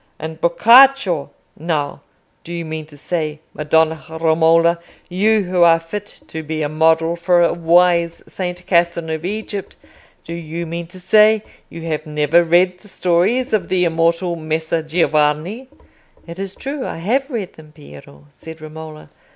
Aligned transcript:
And 0.17 0.41
Boccaccio, 0.41 1.29
now: 1.55 2.01
do 2.43 2.51
you 2.51 2.65
mean 2.65 2.87
to 2.87 2.97
say, 2.97 3.39
Madonna 3.53 4.03
Romola—you 4.19 5.43
who 5.43 5.61
are 5.61 5.79
fit 5.79 6.21
to 6.27 6.41
be 6.41 6.63
a 6.63 6.69
model 6.69 7.15
for 7.15 7.43
a 7.43 7.53
wise 7.53 8.23
Saint 8.27 8.65
Catherine 8.65 9.11
of 9.11 9.23
Egypt—do 9.23 10.33
you 10.33 10.65
mean 10.65 10.87
to 10.87 10.99
say 10.99 11.43
you 11.69 11.83
have 11.83 12.07
never 12.07 12.43
read 12.43 12.79
the 12.79 12.87
stories 12.87 13.53
of 13.53 13.69
the 13.69 13.85
immortal 13.85 14.35
Messer 14.35 14.81
Giovanni?" 14.81 15.67
"It 16.25 16.39
is 16.39 16.55
true 16.55 16.83
I 16.83 16.97
have 16.97 17.29
read 17.29 17.53
them, 17.53 17.71
Piero," 17.71 18.25
said 18.33 18.59
Romola. 18.59 19.11